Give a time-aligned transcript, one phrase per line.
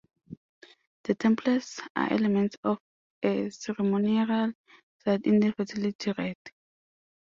[1.03, 2.79] The temples are elements of
[3.21, 4.51] a ceremonial
[5.03, 6.51] site in a fertility rite.